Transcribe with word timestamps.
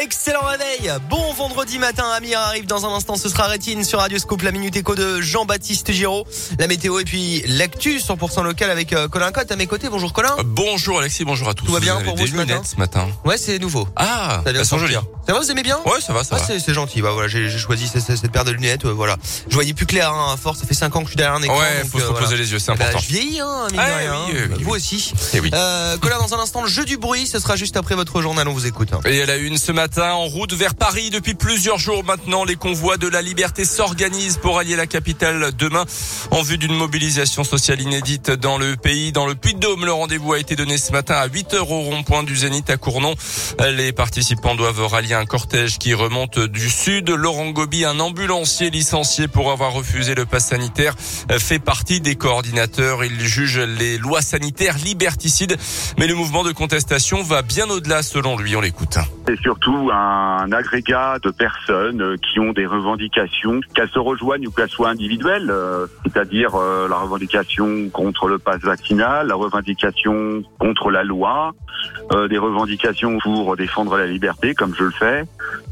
Excellent 0.00 0.39
Bon 1.08 1.32
vendredi 1.34 1.78
matin. 1.78 2.04
Amir 2.16 2.40
arrive 2.40 2.66
dans 2.66 2.84
un 2.86 2.94
instant. 2.94 3.16
Ce 3.16 3.28
sera 3.28 3.46
Rétine 3.46 3.84
sur 3.84 4.00
Radio 4.00 4.18
Scoop, 4.18 4.42
la 4.42 4.50
minute 4.50 4.74
écho 4.76 4.94
de 4.94 5.20
Jean-Baptiste 5.20 5.92
Giraud. 5.92 6.26
La 6.58 6.66
météo 6.66 6.98
et 6.98 7.04
puis 7.04 7.42
l'actu 7.46 7.98
100% 7.98 8.42
local 8.42 8.70
avec 8.70 8.92
euh, 8.92 9.06
Colin 9.08 9.30
Cotte 9.30 9.52
à 9.52 9.56
mes 9.56 9.66
côtés. 9.66 9.88
Bonjour 9.88 10.12
Colin. 10.12 10.34
Bonjour 10.44 10.98
Alexis, 10.98 11.24
bonjour 11.24 11.48
à 11.48 11.54
tous. 11.54 11.66
Tout 11.66 11.72
va 11.72 11.80
bien 11.80 11.96
avez 11.96 12.04
pour 12.04 12.16
vous 12.16 12.26
ce 12.26 12.32
matin 12.32 12.54
lunettes 12.54 12.66
ce 12.66 12.76
matin? 12.76 13.06
Ouais, 13.24 13.36
c'est 13.38 13.58
nouveau. 13.58 13.86
Ah, 13.96 14.42
elles 14.46 14.64
sont 14.64 14.78
jolies. 14.78 14.94
Ça 15.26 15.32
va, 15.34 15.40
vous 15.40 15.50
aimez 15.50 15.62
bien? 15.62 15.78
Ouais, 15.86 16.00
ça 16.00 16.12
va, 16.12 16.24
ça 16.24 16.36
Ah, 16.40 16.44
va. 16.52 16.58
c'est 16.58 16.74
gentil. 16.74 17.02
Bah 17.02 17.10
voilà, 17.12 17.28
j'ai 17.28 17.48
choisi 17.58 17.86
cette, 17.86 18.02
cette 18.02 18.32
paire 18.32 18.44
de 18.44 18.50
lunettes. 18.50 18.84
euh, 18.84 18.92
voilà. 18.92 19.16
Je 19.48 19.54
voyais 19.54 19.74
plus 19.74 19.86
clair. 19.86 20.12
Hein, 20.12 20.32
à 20.34 20.36
force, 20.36 20.58
ça 20.58 20.66
fait 20.66 20.74
5 20.74 20.96
ans 20.96 21.00
que 21.00 21.04
je 21.06 21.10
suis 21.10 21.16
derrière 21.16 21.36
un 21.36 21.42
écran. 21.42 21.56
Ouais, 21.58 21.82
donc, 21.82 21.90
faut 21.92 21.98
se 21.98 22.04
euh, 22.04 22.08
reposer 22.08 22.26
voilà. 22.26 22.42
les 22.42 22.52
yeux, 22.52 22.58
c'est 22.58 22.72
Eh 22.72 22.76
ben, 22.78 22.84
important. 22.86 22.98
je 23.00 23.08
vieillis, 23.12 23.40
hein, 23.40 23.66
mine 23.70 23.76
de 23.76 23.82
Ah, 23.82 23.96
rien, 23.96 23.98
oui, 23.98 24.06
hein. 24.08 24.32
oui, 24.48 24.54
oui, 24.56 24.62
Vous 24.64 24.70
aussi. 24.74 25.12
Eh 25.34 25.40
oui. 25.40 25.50
Euh, 25.54 25.96
Colin, 25.98 26.18
dans 26.18 26.34
un 26.34 26.40
instant, 26.40 26.62
le 26.62 26.68
jeu 26.68 26.84
du 26.84 26.96
bruit. 26.96 27.26
Ce 27.26 27.38
sera 27.38 27.54
juste 27.56 27.76
après 27.76 27.94
votre 27.94 28.20
journal. 28.22 28.48
On 28.48 28.52
vous 28.54 28.66
écoute. 28.66 28.88
Et 29.04 29.22
à 29.22 29.26
la 29.26 29.36
une 29.36 29.58
ce 29.58 29.70
matin, 29.72 30.12
en 30.14 30.26
route 30.26 30.52
vers 30.52 30.74
Paris 30.80 31.10
depuis 31.10 31.34
plusieurs 31.34 31.78
jours 31.78 32.04
maintenant, 32.04 32.42
les 32.42 32.56
convois 32.56 32.96
de 32.96 33.06
la 33.06 33.20
liberté 33.20 33.66
s'organisent 33.66 34.38
pour 34.38 34.58
allier 34.58 34.76
la 34.76 34.86
capitale 34.86 35.52
demain 35.54 35.84
en 36.30 36.40
vue 36.40 36.56
d'une 36.56 36.74
mobilisation 36.74 37.44
sociale 37.44 37.82
inédite 37.82 38.30
dans 38.30 38.56
le 38.56 38.76
pays. 38.76 39.12
Dans 39.12 39.26
le 39.26 39.34
Puy-de-Dôme, 39.34 39.84
le 39.84 39.92
rendez-vous 39.92 40.32
a 40.32 40.38
été 40.38 40.56
donné 40.56 40.78
ce 40.78 40.90
matin 40.92 41.16
à 41.16 41.26
8 41.26 41.52
heures 41.52 41.70
au 41.70 41.82
rond-point 41.82 42.22
du 42.22 42.34
Zénith 42.34 42.70
à 42.70 42.78
Cournon. 42.78 43.14
Les 43.60 43.92
participants 43.92 44.54
doivent 44.54 44.86
rallier 44.86 45.12
un 45.12 45.26
cortège 45.26 45.78
qui 45.78 45.92
remonte 45.92 46.38
du 46.38 46.70
sud. 46.70 47.10
Laurent 47.10 47.50
Gobi, 47.50 47.84
un 47.84 48.00
ambulancier 48.00 48.70
licencié 48.70 49.28
pour 49.28 49.52
avoir 49.52 49.74
refusé 49.74 50.14
le 50.14 50.24
pass 50.24 50.46
sanitaire, 50.46 50.94
fait 50.98 51.58
partie 51.58 52.00
des 52.00 52.14
coordinateurs. 52.14 53.04
Il 53.04 53.20
juge 53.20 53.58
les 53.58 53.98
lois 53.98 54.22
sanitaires 54.22 54.78
liberticides, 54.78 55.58
mais 55.98 56.06
le 56.06 56.14
mouvement 56.14 56.42
de 56.42 56.52
contestation 56.52 57.22
va 57.22 57.42
bien 57.42 57.68
au-delà 57.68 58.02
selon 58.02 58.38
lui. 58.38 58.56
On 58.56 58.62
l'écoute. 58.62 58.96
Surtout 59.42 59.90
un 59.92 60.50
agrégat 60.70 61.18
de 61.22 61.30
personnes 61.30 62.00
euh, 62.00 62.16
qui 62.16 62.38
ont 62.38 62.52
des 62.52 62.66
revendications, 62.66 63.60
qu'elles 63.74 63.88
se 63.88 63.98
rejoignent 63.98 64.46
ou 64.46 64.50
qu'elles 64.50 64.68
soient 64.68 64.90
individuelles, 64.90 65.50
euh, 65.50 65.86
c'est-à-dire 66.04 66.54
euh, 66.54 66.88
la 66.88 66.96
revendication 66.96 67.88
contre 67.90 68.28
le 68.28 68.38
pass 68.38 68.60
vaccinal, 68.60 69.28
la 69.28 69.34
revendication 69.34 70.42
contre 70.58 70.90
la 70.90 71.02
loi, 71.02 71.52
des 72.28 72.38
revendications 72.38 73.18
pour 73.18 73.56
défendre 73.56 73.96
la 73.96 74.06
liberté, 74.06 74.54
comme 74.54 74.74
je 74.74 74.84
le 74.84 74.90
fais. 74.90 75.24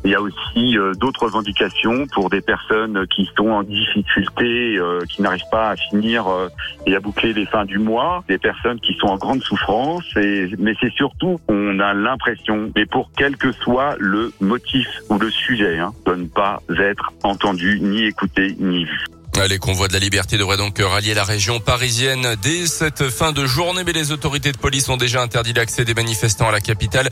Il 0.09 0.12
y 0.12 0.14
a 0.14 0.23
aussi 0.23 0.78
euh, 0.78 0.95
d'autres 0.95 1.25
revendications 1.25 2.06
pour 2.06 2.31
des 2.31 2.41
personnes 2.41 3.06
qui 3.09 3.28
sont 3.37 3.51
en 3.51 3.62
difficulté, 3.62 4.78
euh, 4.78 5.01
qui 5.06 5.20
n'arrivent 5.20 5.51
pas 5.51 5.69
à 5.69 5.77
finir 5.77 6.27
euh, 6.28 6.48
et 6.87 6.97
à 6.97 7.01
boucler 7.01 7.34
les 7.34 7.45
fins 7.45 7.67
du 7.67 7.78
mois, 7.78 8.25
des 8.27 8.39
personnes 8.39 8.81
qui 8.81 8.95
sont 8.95 9.09
en 9.09 9.19
grande 9.19 9.42
souffrance. 9.42 10.06
Mais 10.17 10.73
c'est 10.81 10.92
surtout, 10.95 11.39
on 11.48 11.79
a 11.79 11.92
l'impression, 11.92 12.73
et 12.75 12.86
pour 12.86 13.11
quel 13.19 13.36
que 13.36 13.53
soit 13.53 13.97
le 13.98 14.33
motif 14.41 14.89
ou 15.11 15.19
le 15.19 15.31
sujet, 15.31 15.79
hein, 15.79 15.92
de 16.06 16.14
ne 16.14 16.27
pas 16.27 16.62
être 16.79 17.12
entendu, 17.23 17.79
ni 17.79 18.05
écouté, 18.05 18.56
ni 18.59 18.86
vu. 18.86 19.05
Les 19.47 19.59
convois 19.59 19.87
de 19.87 19.93
la 19.93 20.01
liberté 20.01 20.37
devraient 20.37 20.57
donc 20.57 20.79
rallier 20.81 21.15
la 21.15 21.23
région 21.23 21.61
parisienne 21.61 22.34
dès 22.43 22.67
cette 22.67 23.09
fin 23.09 23.33
de 23.33 23.47
journée, 23.47 23.83
mais 23.85 23.93
les 23.93 24.11
autorités 24.11 24.51
de 24.51 24.59
police 24.59 24.89
ont 24.89 24.97
déjà 24.97 25.23
interdit 25.23 25.53
l'accès 25.53 25.85
des 25.85 25.95
manifestants 25.95 26.48
à 26.48 26.53
la 26.53 26.61
capitale. 26.61 27.09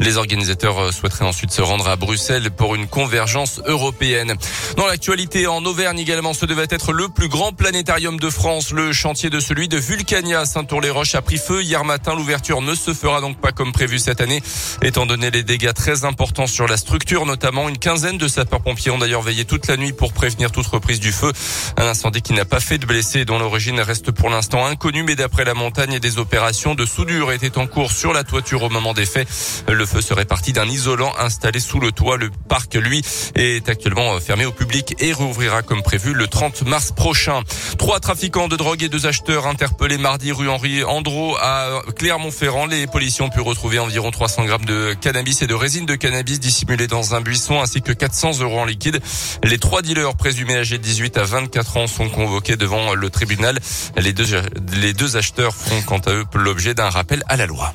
Les 0.00 0.16
organisateurs 0.16 0.92
souhaiteraient 0.92 1.24
ensuite 1.24 1.52
se 1.52 1.62
rendre 1.62 1.88
à 1.88 1.94
Bruxelles 1.94 2.50
pour 2.50 2.74
une 2.74 2.88
convergence 2.88 3.60
européenne. 3.64 4.34
Dans 4.76 4.86
l'actualité, 4.86 5.46
en 5.46 5.64
Auvergne 5.64 6.00
également, 6.00 6.34
ce 6.34 6.46
devait 6.46 6.66
être 6.68 6.92
le 6.92 7.08
plus 7.08 7.28
grand 7.28 7.52
planétarium 7.52 8.18
de 8.18 8.28
France. 8.28 8.72
Le 8.72 8.92
chantier 8.92 9.30
de 9.30 9.38
celui 9.38 9.68
de 9.68 9.78
Vulcania 9.78 10.40
à 10.40 10.46
Saint-Tour-les-Roches 10.46 11.14
a 11.14 11.22
pris 11.22 11.38
feu 11.38 11.62
hier 11.62 11.84
matin. 11.84 12.16
L'ouverture 12.16 12.60
ne 12.60 12.74
se 12.74 12.92
fera 12.92 13.20
donc 13.20 13.40
pas 13.40 13.52
comme 13.52 13.72
prévu 13.72 14.00
cette 14.00 14.20
année, 14.20 14.42
étant 14.82 15.06
donné 15.06 15.30
les 15.30 15.44
dégâts 15.44 15.72
très 15.72 16.04
importants 16.04 16.48
sur 16.48 16.66
la 16.66 16.76
structure, 16.76 17.24
notamment 17.24 17.68
une 17.68 17.78
quinzaine 17.78 18.18
de 18.18 18.26
sapeurs-pompiers 18.26 18.90
ont 18.90 18.98
d'ailleurs 18.98 19.22
veillé 19.22 19.44
toute 19.44 19.68
la 19.68 19.76
nuit 19.76 19.92
pour 19.92 20.12
prévenir 20.12 20.50
toute 20.50 20.66
reprise 20.66 21.00
du 21.00 21.12
feu. 21.12 21.32
Un 21.76 21.86
incendie 21.86 22.22
qui 22.22 22.32
n'a 22.32 22.44
pas 22.44 22.60
fait 22.60 22.78
de 22.78 22.86
blessés 22.86 23.20
et 23.20 23.24
dont 23.24 23.38
l'origine 23.38 23.80
reste 23.80 24.10
pour 24.10 24.30
l'instant 24.30 24.66
inconnue, 24.66 25.02
mais 25.02 25.16
d'après 25.16 25.44
la 25.44 25.54
montagne, 25.54 25.98
des 25.98 26.18
opérations 26.18 26.74
de 26.74 26.84
soudure 26.86 27.32
étaient 27.32 27.58
en 27.58 27.66
cours 27.66 27.92
sur 27.92 28.12
la 28.12 28.24
toiture 28.24 28.62
au 28.62 28.68
moment 28.68 28.94
des 28.94 29.06
faits. 29.06 29.28
Le 29.68 29.86
feu 29.86 30.00
serait 30.00 30.24
parti 30.24 30.52
d'un 30.52 30.66
isolant 30.66 31.12
installé 31.18 31.60
sous 31.60 31.80
le 31.80 31.92
toit. 31.92 32.16
Le 32.16 32.30
parc, 32.48 32.74
lui, 32.74 33.02
est 33.34 33.68
actuellement 33.68 34.18
fermé 34.20 34.44
au 34.44 34.52
public 34.52 34.96
et 34.98 35.12
rouvrira 35.12 35.62
comme 35.62 35.82
prévu 35.82 36.14
le 36.14 36.26
30 36.26 36.62
mars 36.62 36.92
prochain. 36.92 37.42
Trois 37.78 38.00
trafiquants 38.00 38.48
de 38.48 38.56
drogue 38.56 38.82
et 38.82 38.88
deux 38.88 39.06
acheteurs 39.06 39.46
interpellés 39.46 39.98
mardi 39.98 40.32
rue 40.32 40.48
Henri 40.48 40.84
Andro 40.84 41.36
à 41.36 41.82
Clermont-Ferrand. 41.96 42.66
Les 42.66 42.86
policiers 42.86 43.24
ont 43.24 43.30
pu 43.30 43.40
retrouver 43.40 43.78
environ 43.78 44.10
300 44.10 44.44
grammes 44.44 44.64
de 44.64 44.94
cannabis 45.00 45.42
et 45.42 45.46
de 45.46 45.54
résine 45.54 45.86
de 45.86 45.94
cannabis 45.94 46.40
dissimulés 46.40 46.86
dans 46.86 47.14
un 47.14 47.20
buisson 47.20 47.60
ainsi 47.60 47.82
que 47.82 47.92
400 47.92 48.40
euros 48.40 48.60
en 48.60 48.64
liquide. 48.64 49.00
Les 49.44 49.58
trois 49.58 49.82
dealers 49.82 50.14
présumés 50.16 50.56
âgés 50.56 50.78
de 50.78 50.82
18 50.82 51.16
à 51.18 51.24
24 51.24 51.47
ans 51.76 51.86
sont 51.86 52.08
convoqués 52.08 52.56
devant 52.56 52.94
le 52.94 53.10
tribunal. 53.10 53.58
Les 53.96 54.12
deux, 54.12 54.26
les 54.74 54.92
deux 54.92 55.16
acheteurs 55.16 55.54
feront 55.54 55.82
quant 55.82 55.98
à 55.98 56.12
eux 56.12 56.24
l'objet 56.34 56.74
d'un 56.74 56.90
rappel 56.90 57.22
à 57.28 57.36
la 57.36 57.46
loi. 57.46 57.72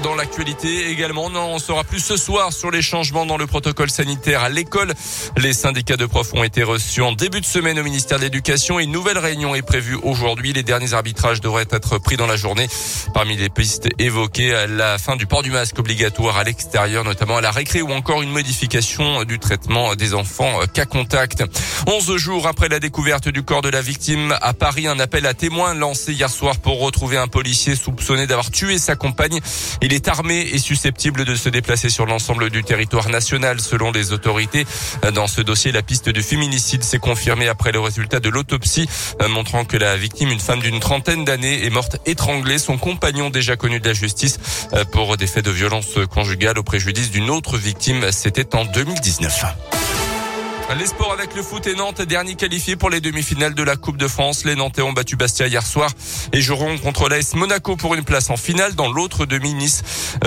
Dans 0.00 0.14
l'actualité 0.14 0.88
également, 0.90 1.26
on 1.26 1.34
en 1.36 1.58
saura 1.58 1.84
plus 1.84 2.00
ce 2.00 2.16
soir 2.16 2.52
sur 2.52 2.70
les 2.70 2.82
changements 2.82 3.26
dans 3.26 3.36
le 3.36 3.46
protocole 3.46 3.90
sanitaire 3.90 4.42
à 4.42 4.48
l'école. 4.48 4.94
Les 5.36 5.52
syndicats 5.52 5.96
de 5.96 6.06
profs 6.06 6.32
ont 6.34 6.42
été 6.42 6.62
reçus 6.62 7.02
en 7.02 7.12
début 7.12 7.40
de 7.40 7.46
semaine 7.46 7.78
au 7.78 7.84
ministère 7.84 8.18
de 8.18 8.24
l'Éducation 8.24 8.80
une 8.80 8.90
nouvelle 8.90 9.18
réunion 9.18 9.54
est 9.54 9.62
prévue 9.62 9.96
aujourd'hui. 10.02 10.52
Les 10.52 10.62
derniers 10.62 10.94
arbitrages 10.94 11.40
devraient 11.40 11.66
être 11.70 11.98
pris 11.98 12.16
dans 12.16 12.26
la 12.26 12.36
journée. 12.36 12.68
Parmi 13.14 13.36
les 13.36 13.48
pistes 13.48 13.88
évoquées, 13.98 14.66
la 14.68 14.98
fin 14.98 15.16
du 15.16 15.26
port 15.26 15.42
du 15.42 15.50
masque 15.50 15.78
obligatoire 15.78 16.38
à 16.38 16.44
l'extérieur, 16.44 17.04
notamment 17.04 17.36
à 17.36 17.40
la 17.40 17.50
récré 17.50 17.82
ou 17.82 17.92
encore 17.92 18.22
une 18.22 18.30
modification 18.30 19.24
du 19.24 19.38
traitement 19.38 19.94
des 19.94 20.14
enfants 20.14 20.60
cas 20.72 20.86
contact. 20.86 21.44
11 21.86 22.16
jours 22.16 22.46
après 22.46 22.68
la 22.68 22.80
découverte 22.80 23.28
du 23.28 23.42
corps 23.42 23.62
de 23.62 23.68
la 23.68 23.82
victime 23.82 24.34
à 24.40 24.52
Paris, 24.54 24.86
un 24.86 24.98
appel 24.98 25.26
à 25.26 25.34
témoins 25.34 25.74
lancé 25.74 26.12
hier 26.12 26.30
soir 26.30 26.56
pour 26.58 26.80
retrouver 26.80 27.18
un 27.18 27.28
policier 27.28 27.76
soupçonné 27.76 28.26
d'avoir 28.26 28.50
tué 28.50 28.78
sa 28.78 28.96
compagne. 28.96 29.40
Il 29.82 29.92
est 29.92 30.06
armé 30.06 30.40
et 30.40 30.58
susceptible 30.58 31.24
de 31.24 31.34
se 31.34 31.48
déplacer 31.48 31.90
sur 31.90 32.06
l'ensemble 32.06 32.50
du 32.50 32.62
territoire 32.62 33.08
national 33.08 33.60
selon 33.60 33.90
les 33.90 34.12
autorités. 34.12 34.64
Dans 35.12 35.26
ce 35.26 35.40
dossier, 35.40 35.72
la 35.72 35.82
piste 35.82 36.08
du 36.08 36.22
féminicide 36.22 36.84
s'est 36.84 37.00
confirmée 37.00 37.48
après 37.48 37.72
le 37.72 37.80
résultat 37.80 38.20
de 38.20 38.28
l'autopsie 38.28 38.88
montrant 39.28 39.64
que 39.64 39.76
la 39.76 39.96
victime, 39.96 40.30
une 40.30 40.40
femme 40.40 40.60
d'une 40.60 40.78
trentaine 40.78 41.24
d'années, 41.24 41.66
est 41.66 41.70
morte 41.70 41.96
étranglée. 42.06 42.58
Son 42.58 42.78
compagnon, 42.78 43.28
déjà 43.28 43.56
connu 43.56 43.80
de 43.80 43.88
la 43.88 43.94
justice 43.94 44.38
pour 44.92 45.16
des 45.16 45.26
faits 45.26 45.44
de 45.44 45.50
violence 45.50 45.98
conjugale 46.10 46.58
au 46.58 46.62
préjudice 46.62 47.10
d'une 47.10 47.30
autre 47.30 47.58
victime, 47.58 48.12
c'était 48.12 48.54
en 48.54 48.64
2019. 48.64 49.81
Les 50.78 50.86
sports 50.86 51.12
avec 51.12 51.34
le 51.34 51.42
foot 51.42 51.66
et 51.66 51.74
Nantes, 51.74 52.00
dernier 52.00 52.34
qualifié 52.34 52.76
pour 52.76 52.88
les 52.88 53.00
demi-finales 53.00 53.54
de 53.54 53.62
la 53.62 53.76
Coupe 53.76 53.98
de 53.98 54.08
France. 54.08 54.44
Les 54.46 54.54
Nantais 54.54 54.80
ont 54.80 54.92
battu 54.92 55.16
Bastia 55.16 55.46
hier 55.46 55.66
soir 55.66 55.90
et 56.32 56.40
joueront 56.40 56.78
contre 56.78 57.10
l'AS 57.10 57.34
Monaco 57.34 57.76
pour 57.76 57.94
une 57.94 58.04
place 58.04 58.30
en 58.30 58.38
finale. 58.38 58.74
Dans 58.74 58.90
l'autre 58.90 59.26
demi, 59.26 59.52
Nice 59.52 59.82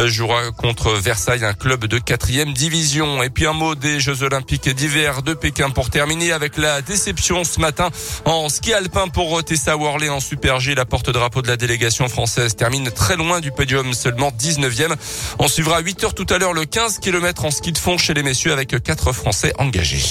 jouera 0.06 0.52
contre 0.52 0.92
Versailles, 0.92 1.44
un 1.44 1.54
club 1.54 1.86
de 1.86 1.98
quatrième 1.98 2.54
division. 2.54 3.24
Et 3.24 3.32
puis 3.32 3.48
un 3.48 3.54
mot 3.54 3.74
des 3.74 4.00
Jeux 4.00 4.22
Olympiques 4.22 4.70
d'hiver 4.70 5.24
de 5.24 5.34
Pékin 5.34 5.72
pour 5.72 5.90
terminer 5.90 6.32
avec 6.32 6.58
la 6.58 6.84
déception 6.84 7.44
ce 7.44 7.60
matin 7.60 7.90
en 8.26 8.48
ski 8.48 8.72
alpin 8.74 9.08
pour 9.08 9.44
Tessa 9.44 9.76
Worley 9.76 10.10
en 10.10 10.20
Super 10.20 10.60
G. 10.60 10.76
La 10.76 10.86
porte-drapeau 10.86 11.42
de 11.42 11.48
la 11.48 11.58
délégation 11.58 12.08
française 12.08 12.56
termine 12.56 12.92
très 12.92 13.16
loin 13.16 13.40
du 13.40 13.52
podium, 13.52 13.94
seulement 13.94 14.30
19e. 14.30 14.96
On 15.40 15.48
suivra 15.48 15.78
à 15.78 15.82
8 15.82 16.04
heures 16.04 16.14
tout 16.14 16.28
à 16.30 16.38
l'heure 16.38 16.54
le 16.54 16.66
15 16.66 17.00
km 17.00 17.46
en 17.46 17.52
ski 17.52 17.72
de 17.72 17.80
fond 17.80 17.98
chez 17.98 18.14
les 18.14 18.24
messieurs 18.24 18.54
avec 18.54 18.82
quatre 18.84 19.12
Français 19.12 19.54
engagés. 19.58 20.04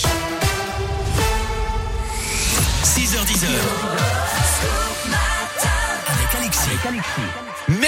6h10 2.84 3.46
avec 6.06 6.34
Alexis. 6.34 7.43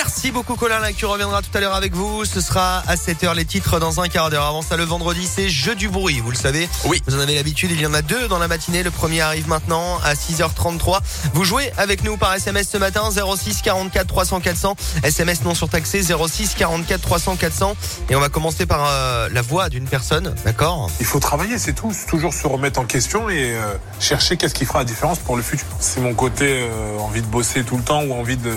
Merci 0.06 0.30
beaucoup 0.30 0.54
Colin 0.54 0.78
Lac, 0.78 0.94
tu 0.94 1.04
reviendras 1.04 1.42
tout 1.42 1.50
à 1.52 1.58
l'heure 1.58 1.74
avec 1.74 1.92
vous. 1.92 2.24
Ce 2.24 2.40
sera 2.40 2.78
à 2.86 2.94
7h 2.94 3.34
les 3.34 3.44
titres 3.44 3.80
dans 3.80 4.00
un 4.00 4.06
quart 4.06 4.30
d'heure. 4.30 4.44
Avant 4.44 4.62
ça, 4.62 4.76
le 4.76 4.84
vendredi, 4.84 5.26
c'est 5.26 5.48
Jeu 5.48 5.74
du 5.74 5.88
bruit, 5.88 6.20
vous 6.20 6.30
le 6.30 6.36
savez. 6.36 6.68
Oui. 6.84 7.02
Vous 7.08 7.16
en 7.16 7.18
avez 7.18 7.34
l'habitude, 7.34 7.72
il 7.72 7.80
y 7.80 7.86
en 7.86 7.92
a 7.92 8.02
deux 8.02 8.28
dans 8.28 8.38
la 8.38 8.46
matinée. 8.46 8.84
Le 8.84 8.92
premier 8.92 9.20
arrive 9.20 9.48
maintenant 9.48 9.98
à 10.04 10.14
6h33. 10.14 11.00
Vous 11.34 11.42
jouez 11.42 11.72
avec 11.76 12.04
nous 12.04 12.16
par 12.16 12.32
SMS 12.32 12.68
ce 12.70 12.78
matin 12.78 13.02
06 13.10 13.62
44 13.62 14.06
300 14.06 14.40
400. 14.40 14.76
SMS 15.02 15.42
non 15.42 15.56
surtaxé 15.56 16.00
06 16.04 16.54
44 16.54 17.00
300 17.00 17.34
400. 17.34 17.76
Et 18.08 18.14
on 18.14 18.20
va 18.20 18.28
commencer 18.28 18.64
par 18.64 18.86
euh, 18.88 19.28
la 19.32 19.42
voix 19.42 19.68
d'une 19.68 19.88
personne, 19.88 20.36
d'accord? 20.44 20.88
Il 21.00 21.06
faut 21.06 21.18
travailler, 21.18 21.58
c'est 21.58 21.72
tout. 21.72 21.92
Toujours 22.06 22.32
se 22.32 22.46
remettre 22.46 22.78
en 22.78 22.84
question 22.84 23.28
et 23.28 23.56
euh, 23.56 23.74
chercher 23.98 24.36
qu'est-ce 24.36 24.54
qui 24.54 24.66
fera 24.66 24.78
la 24.78 24.84
différence 24.84 25.18
pour 25.18 25.36
le 25.36 25.42
futur. 25.42 25.66
C'est 25.80 26.00
mon 26.00 26.14
côté 26.14 26.62
euh, 26.62 26.96
envie 27.00 27.22
de 27.22 27.26
bosser 27.26 27.64
tout 27.64 27.76
le 27.76 27.82
temps 27.82 28.04
ou 28.04 28.12
envie 28.14 28.36
de 28.36 28.52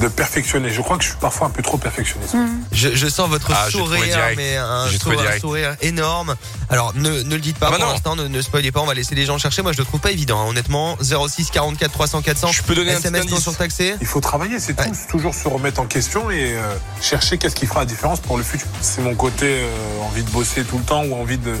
de 0.00 0.08
perfectionner. 0.08 0.70
Je 0.70 0.80
crois 0.80 0.96
que 0.96 1.04
je 1.04 1.10
suis 1.10 1.18
parfois 1.18 1.46
un 1.46 1.50
peu 1.50 1.62
trop 1.62 1.76
perfectionniste. 1.78 2.34
Je, 2.72 2.88
je 2.94 3.06
sens 3.08 3.28
votre 3.28 3.50
Ah, 3.54 3.70
sourire, 3.70 4.18
mais 4.36 4.56
un, 4.56 4.86
sourire, 4.88 5.18
un 5.18 5.22
direct. 5.22 5.40
sourire 5.40 5.76
énorme. 5.80 6.34
Alors 6.70 6.92
ne, 6.94 7.22
ne 7.22 7.34
le 7.34 7.40
dites 7.40 7.58
pas 7.58 7.66
Ah 7.68 7.72
bah 7.72 7.78
pour 7.78 7.88
l'instant, 7.88 8.16
ne, 8.16 8.26
ne 8.26 8.42
spoilez 8.42 8.72
pas, 8.72 8.80
on 8.80 8.86
va 8.86 8.94
laisser 8.94 9.14
les 9.14 9.24
gens 9.26 9.38
chercher. 9.38 9.62
Moi 9.62 9.72
je 9.72 9.78
le 9.78 9.84
trouve 9.84 10.00
pas 10.00 10.10
évident, 10.10 10.40
hein, 10.40 10.48
honnêtement. 10.48 10.96
06 11.02 11.50
44 11.50 11.92
300 11.92 12.22
400. 12.22 12.52
Je 12.52 12.62
peux 12.62 12.74
donner 12.74 12.92
un 12.92 12.96
petit 12.96 13.08
SMS 13.08 13.26
non 13.26 13.32
indice. 13.32 13.42
surtaxé. 13.44 13.94
Il 14.00 14.06
faut 14.06 14.20
travailler, 14.20 14.58
c'est 14.58 14.78
Ouais. 14.80 14.86
tout. 14.88 14.96
Toujours 15.10 15.34
se 15.34 15.46
remettre 15.46 15.80
en 15.80 15.86
question 15.86 16.30
et 16.30 16.56
euh, 16.56 16.62
chercher 17.00 17.36
qu'est-ce 17.38 17.54
qui 17.54 17.66
fera 17.66 17.80
la 17.80 17.86
différence 17.86 18.20
pour 18.20 18.38
le 18.38 18.42
futur. 18.42 18.66
C'est 18.80 19.02
mon 19.02 19.14
côté 19.14 19.46
euh, 19.60 20.00
envie 20.02 20.22
de 20.22 20.30
bosser 20.30 20.64
tout 20.64 20.78
le 20.78 20.84
temps 20.84 21.04
ou 21.04 21.14
envie 21.14 21.38
de, 21.38 21.54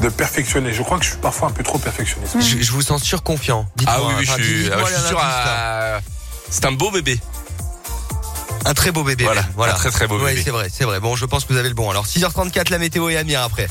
de 0.00 0.08
perfectionner. 0.08 0.72
Je 0.72 0.82
crois 0.82 0.98
que 0.98 1.04
je 1.04 1.10
suis 1.10 1.18
parfois 1.18 1.48
un 1.48 1.52
peu 1.52 1.64
trop 1.64 1.78
perfectionniste. 1.78 2.36
Je, 2.40 2.62
je 2.62 2.72
vous 2.72 2.82
sens 2.82 3.02
surconfiant. 3.02 3.66
Dites-moi, 3.76 3.96
Ah 4.00 4.06
oui, 4.08 4.14
oui, 4.20 4.24
je 4.24 4.32
suis, 4.32 4.70
ah, 4.72 4.76
je 4.78 4.84
suis 4.84 4.92
l'indice, 4.94 5.08
sûr. 5.08 5.18
à- 5.20 6.00
C'est 6.50 6.64
un 6.64 6.72
beau 6.72 6.90
bébé. 6.90 7.18
Un 8.64 8.74
très 8.74 8.90
beau 8.92 9.02
bébé. 9.04 9.24
Voilà, 9.24 9.44
voilà. 9.54 9.74
un 9.74 9.76
très, 9.76 9.90
très 9.90 10.06
beau 10.06 10.18
Ouais, 10.18 10.30
bébé. 10.32 10.42
c'est 10.44 10.50
vrai, 10.50 10.68
c'est 10.72 10.84
vrai. 10.84 11.00
Bon, 11.00 11.16
je 11.16 11.24
pense 11.26 11.44
que 11.44 11.52
vous 11.52 11.58
avez 11.58 11.68
le 11.68 11.74
bon. 11.74 11.90
Alors 11.90 12.06
6h34, 12.06 12.70
la 12.70 12.78
météo 12.78 13.08
et 13.08 13.16
Amir 13.16 13.42
après. 13.42 13.68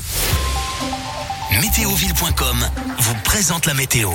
Météoville.com 1.60 2.68
vous 2.98 3.14
présente 3.24 3.66
la 3.66 3.74
météo. 3.74 4.10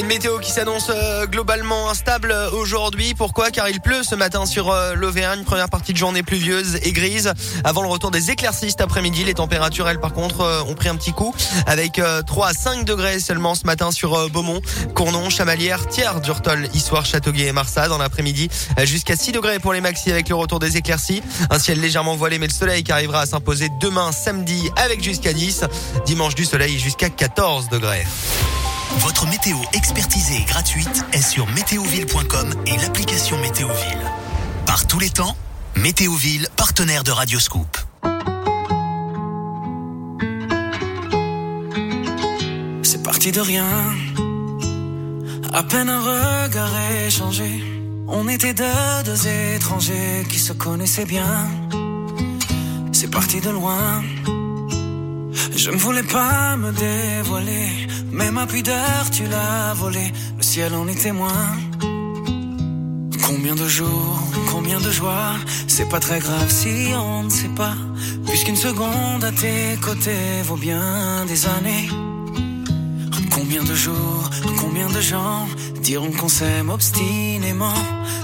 Une 0.00 0.06
météo 0.06 0.38
qui 0.38 0.50
s'annonce 0.50 0.88
euh, 0.88 1.26
globalement 1.26 1.90
instable 1.90 2.32
euh, 2.32 2.50
aujourd'hui. 2.52 3.12
Pourquoi? 3.12 3.50
Car 3.50 3.68
il 3.68 3.82
pleut 3.82 4.02
ce 4.02 4.14
matin 4.14 4.46
sur 4.46 4.70
euh, 4.70 4.94
l'Auvergne. 4.94 5.44
Première 5.44 5.68
partie 5.68 5.92
de 5.92 5.98
journée 5.98 6.22
pluvieuse 6.22 6.78
et 6.82 6.92
grise. 6.92 7.34
Avant 7.64 7.82
le 7.82 7.88
retour 7.88 8.10
des 8.10 8.30
éclaircies 8.30 8.70
cet 8.70 8.80
après-midi, 8.80 9.24
les 9.24 9.34
températures, 9.34 9.86
elles, 9.90 10.00
par 10.00 10.14
contre, 10.14 10.64
ont 10.66 10.74
pris 10.74 10.88
un 10.88 10.96
petit 10.96 11.12
coup. 11.12 11.34
Avec 11.66 11.98
euh, 11.98 12.22
3 12.22 12.48
à 12.48 12.52
5 12.54 12.86
degrés 12.86 13.20
seulement 13.20 13.54
ce 13.54 13.66
matin 13.66 13.90
sur 13.90 14.30
Beaumont, 14.30 14.62
Cournon, 14.94 15.28
Chamalières, 15.28 15.86
Thiers, 15.86 16.20
Durtol, 16.22 16.66
Issoire, 16.72 17.04
Châteauguay 17.04 17.48
et 17.48 17.52
Marsat. 17.52 17.88
Dans 17.88 17.98
l'après-midi, 17.98 18.48
jusqu'à 18.84 19.16
6 19.16 19.32
degrés 19.32 19.58
pour 19.58 19.74
les 19.74 19.82
maxis 19.82 20.10
avec 20.10 20.30
le 20.30 20.34
retour 20.34 20.60
des 20.60 20.78
éclaircies. 20.78 21.22
Un 21.50 21.58
ciel 21.58 21.78
légèrement 21.78 22.16
voilé, 22.16 22.38
mais 22.38 22.46
le 22.46 22.54
soleil 22.54 22.84
qui 22.84 22.92
arrivera 22.92 23.20
à 23.20 23.26
s'imposer 23.26 23.68
demain 23.82 24.12
samedi 24.12 24.70
avec 24.76 25.04
jusqu'à 25.04 25.34
10. 25.34 25.64
Dimanche 26.06 26.34
du 26.34 26.46
soleil 26.46 26.78
jusqu'à 26.78 27.10
14 27.10 27.68
degrés. 27.68 28.06
Votre 28.98 29.26
météo 29.26 29.56
expertisée 29.72 30.36
et 30.36 30.44
gratuite 30.44 31.04
est 31.12 31.22
sur 31.22 31.46
météoville.com 31.48 32.54
et 32.66 32.76
l'application 32.76 33.38
Météoville. 33.38 34.10
Par 34.66 34.86
tous 34.86 34.98
les 34.98 35.10
temps, 35.10 35.36
Météoville, 35.76 36.48
partenaire 36.56 37.04
de 37.04 37.10
Radioscoop. 37.10 37.76
C'est 42.82 43.02
parti 43.02 43.32
de 43.32 43.40
rien. 43.40 43.66
À 45.52 45.62
peine 45.62 45.88
un 45.88 46.00
regard 46.00 46.72
échangé. 47.06 47.62
On 48.08 48.28
était 48.28 48.54
deux, 48.54 48.64
deux 49.04 49.28
étrangers 49.54 50.26
qui 50.28 50.38
se 50.38 50.52
connaissaient 50.52 51.06
bien. 51.06 51.48
C'est 52.92 53.10
parti 53.10 53.40
de 53.40 53.50
loin. 53.50 54.02
Je 55.62 55.70
ne 55.70 55.76
voulais 55.76 56.02
pas 56.02 56.56
me 56.56 56.72
dévoiler. 56.72 57.68
Mais 58.10 58.30
ma 58.30 58.46
pudeur, 58.46 59.10
tu 59.12 59.24
l'as 59.26 59.74
volée. 59.74 60.10
Le 60.38 60.42
ciel 60.42 60.72
en 60.74 60.88
est 60.88 61.02
témoin. 61.02 61.44
Combien 63.26 63.54
de 63.54 63.68
jours, 63.68 64.22
combien 64.50 64.80
de 64.80 64.90
joie. 64.90 65.34
C'est 65.68 65.86
pas 65.90 66.00
très 66.00 66.18
grave 66.18 66.50
si 66.50 66.94
on 66.96 67.24
ne 67.24 67.28
sait 67.28 67.54
pas. 67.54 67.74
Puisqu'une 68.26 68.56
seconde 68.56 69.22
à 69.22 69.32
tes 69.32 69.76
côtés 69.82 70.40
vaut 70.44 70.56
bien 70.56 71.26
des 71.26 71.46
années. 71.46 71.90
Combien 73.30 73.62
de 73.62 73.74
jours, 73.74 74.30
combien 74.58 74.88
de 74.88 75.00
gens 75.02 75.46
diront 75.82 76.12
qu'on 76.12 76.30
s'aime 76.30 76.70
obstinément 76.70 77.80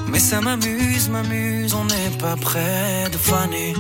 Mais 0.09 0.21
ça 0.21 0.41
m'amuse, 0.41 1.11
m'amuse, 1.11 1.75
on 1.75 1.85
n'est 1.85 2.17
pas 2.19 2.37
près 2.37 3.11
de 3.13 3.19
faner 3.19 3.75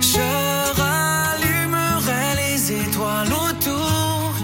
Je 0.00 0.28
rallumerai 0.80 2.26
les 2.42 2.72
étoiles 2.72 3.32
autour. 3.46 4.34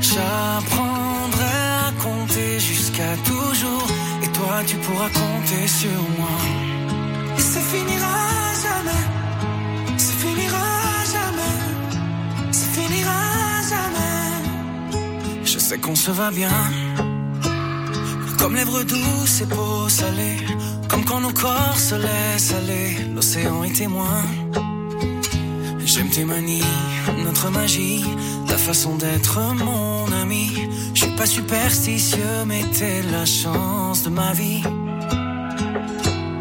J'apprendrai 0.00 1.58
à 1.86 1.92
compter 2.02 2.60
jusqu'à 2.60 3.16
toujours. 3.24 3.86
Et 4.22 4.28
toi 4.28 4.62
tu 4.66 4.76
pourras 4.76 5.10
compter 5.10 5.66
sur 5.66 6.00
moi. 6.18 6.38
Et 7.36 7.40
ça 7.40 7.60
finira 7.60 8.18
jamais. 8.66 9.04
Ça 9.98 10.12
finira 10.22 10.66
jamais. 11.14 11.56
Ça 12.52 12.66
finira 12.76 13.20
jamais. 13.72 15.44
Je 15.44 15.58
sais 15.58 15.78
qu'on 15.78 15.96
se 15.96 16.10
va 16.10 16.30
bien 16.30 16.50
Comme 18.38 18.54
lèvres 18.54 18.82
douces 18.82 19.40
et 19.42 19.46
peau 19.46 19.88
salée 19.88 20.38
Comme 20.88 21.04
quand 21.04 21.20
nos 21.20 21.32
corps 21.32 21.78
se 21.78 21.94
laissent 21.94 22.54
aller 22.54 22.96
L'océan 23.14 23.64
est 23.64 23.74
témoin 23.74 24.22
J'aime 25.88 26.10
tes 26.10 26.26
manies, 26.26 26.62
notre 27.24 27.50
magie, 27.50 28.04
ta 28.46 28.58
façon 28.58 28.96
d'être 28.96 29.40
mon 29.54 30.04
ami. 30.12 30.68
Je 30.92 31.04
suis 31.04 31.16
pas 31.16 31.24
superstitieux, 31.24 32.44
mais 32.46 32.62
t'es 32.78 33.00
la 33.10 33.24
chance 33.24 34.02
de 34.02 34.10
ma 34.10 34.34
vie. 34.34 34.62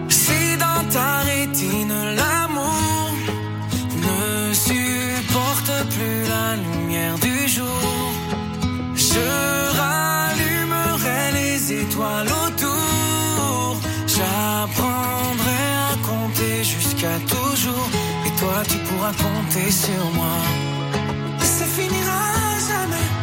Si 0.10 0.58
dans 0.60 0.84
ta 0.92 1.20
rétine 1.20 2.17
compter 19.14 19.72
sur 19.72 20.12
moi. 20.14 20.67